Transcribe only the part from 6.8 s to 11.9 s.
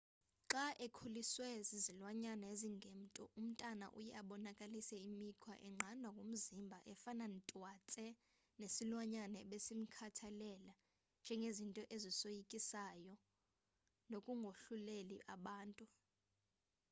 efana twatse nesilwanyana ebesimkhathalela njengezinto